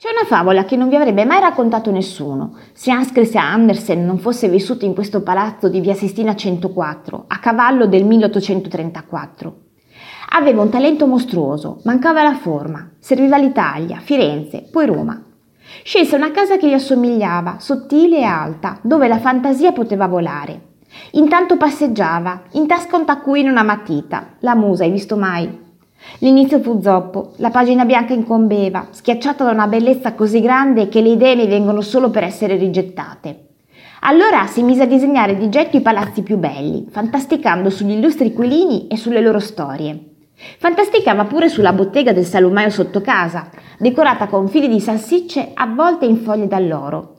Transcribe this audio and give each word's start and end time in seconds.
C'è 0.00 0.10
una 0.16 0.28
favola 0.28 0.64
che 0.64 0.76
non 0.76 0.88
vi 0.88 0.94
avrebbe 0.94 1.24
mai 1.24 1.40
raccontato 1.40 1.90
nessuno, 1.90 2.56
se 2.72 2.92
Christian 3.12 3.44
Andersen 3.44 4.06
non 4.06 4.20
fosse 4.20 4.48
vissuto 4.48 4.84
in 4.84 4.94
questo 4.94 5.22
palazzo 5.22 5.68
di 5.68 5.80
via 5.80 5.94
Sistina 5.94 6.36
104, 6.36 7.24
a 7.26 7.38
cavallo 7.40 7.88
del 7.88 8.04
1834. 8.04 9.56
Aveva 10.34 10.62
un 10.62 10.68
talento 10.70 11.08
mostruoso, 11.08 11.80
mancava 11.82 12.22
la 12.22 12.36
forma, 12.36 12.92
serviva 13.00 13.38
l'Italia, 13.38 13.98
Firenze, 13.98 14.68
poi 14.70 14.86
Roma. 14.86 15.20
Scelse 15.82 16.14
una 16.14 16.30
casa 16.30 16.58
che 16.58 16.68
gli 16.68 16.74
assomigliava, 16.74 17.56
sottile 17.58 18.18
e 18.18 18.22
alta, 18.22 18.78
dove 18.82 19.08
la 19.08 19.18
fantasia 19.18 19.72
poteva 19.72 20.06
volare. 20.06 20.76
Intanto 21.14 21.56
passeggiava, 21.56 22.42
in 22.52 22.68
tasca 22.68 22.96
un 22.96 23.04
taccuino 23.04 23.48
e 23.48 23.50
una 23.50 23.64
matita. 23.64 24.36
La 24.42 24.54
musa, 24.54 24.84
hai 24.84 24.92
visto 24.92 25.16
mai? 25.16 25.66
L'inizio 26.20 26.60
fu 26.60 26.80
zoppo, 26.80 27.32
la 27.36 27.50
pagina 27.50 27.84
bianca 27.84 28.12
incombeva, 28.12 28.88
schiacciata 28.90 29.44
da 29.44 29.50
una 29.50 29.66
bellezza 29.66 30.14
così 30.14 30.40
grande 30.40 30.88
che 30.88 31.00
le 31.00 31.10
idee 31.10 31.34
ne 31.34 31.46
vengono 31.46 31.80
solo 31.80 32.10
per 32.10 32.24
essere 32.24 32.56
rigettate. 32.56 33.46
Allora 34.00 34.46
si 34.46 34.62
mise 34.62 34.82
a 34.82 34.86
disegnare 34.86 35.36
di 35.36 35.48
getto 35.48 35.76
i 35.76 35.80
palazzi 35.80 36.22
più 36.22 36.36
belli, 36.36 36.86
fantasticando 36.88 37.68
sugli 37.68 37.92
illustri 37.92 38.28
inquilini 38.28 38.86
e 38.86 38.96
sulle 38.96 39.20
loro 39.20 39.40
storie. 39.40 40.04
Fantasticava 40.58 41.24
pure 41.24 41.48
sulla 41.48 41.72
bottega 41.72 42.12
del 42.12 42.24
salumaio 42.24 42.70
sotto 42.70 43.00
casa, 43.00 43.50
decorata 43.76 44.28
con 44.28 44.48
fili 44.48 44.68
di 44.68 44.80
salsicce 44.80 45.50
avvolte 45.52 46.06
in 46.06 46.18
foglie 46.18 46.46
d'alloro. 46.46 47.16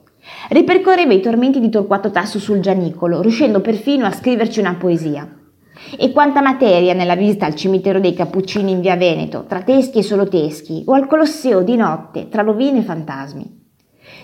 Ripercorreva 0.49 1.13
i 1.13 1.21
tormenti 1.21 1.59
di 1.59 1.69
Torquato 1.69 2.11
Tasso 2.11 2.39
sul 2.39 2.59
Gianicolo, 2.59 3.21
riuscendo 3.21 3.59
perfino 3.59 4.05
a 4.05 4.11
scriverci 4.11 4.61
una 4.61 4.75
poesia. 4.75 5.38
E 5.97 6.11
quanta 6.11 6.41
materia 6.41 6.93
nella 6.93 7.15
visita 7.15 7.45
al 7.45 7.55
cimitero 7.55 7.99
dei 7.99 8.13
Cappuccini 8.13 8.71
in 8.71 8.81
via 8.81 8.95
Veneto, 8.95 9.45
tra 9.47 9.61
teschi 9.61 9.99
e 9.99 10.03
solo 10.03 10.27
teschi, 10.27 10.83
o 10.85 10.93
al 10.93 11.07
Colosseo 11.07 11.61
di 11.61 11.75
notte, 11.75 12.29
tra 12.29 12.41
rovine 12.41 12.79
e 12.79 12.83
fantasmi. 12.83 13.57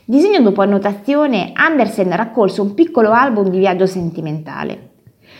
Disegno 0.05 0.41
dopo 0.41 0.61
annotazione, 0.61 1.51
Andersen 1.53 2.15
raccolse 2.15 2.61
un 2.61 2.73
piccolo 2.73 3.11
album 3.11 3.49
di 3.49 3.57
viaggio 3.57 3.87
sentimentale. 3.87 4.91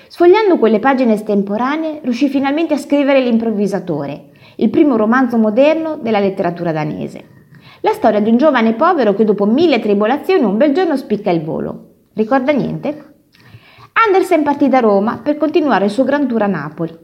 Sfogliando 0.08 0.58
quelle 0.58 0.80
pagine 0.80 1.14
estemporanee, 1.14 2.00
riuscì 2.03 2.30
finalmente 2.30 2.73
a 2.73 2.78
scrivere 2.78 3.22
L'improvvisatore, 3.22 4.30
il 4.58 4.70
primo 4.70 4.95
romanzo 4.95 5.38
moderno 5.38 5.97
della 5.97 6.20
letteratura 6.20 6.72
danese. 6.72 7.34
La 7.81 7.94
storia 7.94 8.20
di 8.20 8.30
un 8.30 8.38
giovane 8.38 8.73
povero 8.73 9.14
che 9.14 9.25
dopo 9.25 9.45
mille 9.45 9.80
tribolazioni 9.80 10.44
un 10.44 10.58
bel 10.58 10.73
giorno 10.73 10.95
spicca 10.95 11.30
il 11.30 11.44
volo. 11.44 11.90
Ricorda 12.14 12.52
niente? 12.52 13.15
Andersen 14.06 14.44
partì 14.44 14.70
da 14.70 14.80
Roma 14.80 15.20
per 15.23 15.36
continuare 15.36 15.86
il 15.86 15.92
suo 15.92 16.03
gran 16.03 16.28
tour 16.28 16.44
a 16.44 16.48
Napoli, 16.48 16.95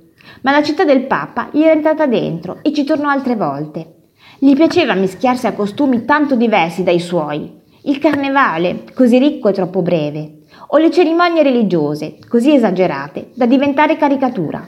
ma 0.41 0.52
la 0.52 0.61
città 0.61 0.83
del 0.83 1.08
Papa 1.08 1.49
gli 1.52 1.63
era 1.63 1.71
entrata 1.71 2.05
dentro 2.05 2.59
e 2.61 2.71
ci 2.71 2.83
tornò 2.83 3.09
altre 3.09 3.35
volte. 3.35 3.95
Gli 4.38 4.53
piaceva 4.55 4.93
mischiarsi 4.93 5.47
a 5.47 5.53
costumi 5.53 6.05
tanto 6.05 6.35
diversi 6.35 6.83
dai 6.83 6.99
suoi. 6.99 7.59
Il 7.85 7.97
carnevale, 7.97 8.83
così 8.93 9.17
ricco 9.17 9.49
e 9.49 9.53
troppo 9.53 9.81
breve, 9.81 10.41
o 10.67 10.77
le 10.77 10.91
cerimonie 10.91 11.41
religiose, 11.41 12.19
così 12.27 12.53
esagerate 12.53 13.31
da 13.33 13.47
diventare 13.47 13.97
caricatura. 13.97 14.63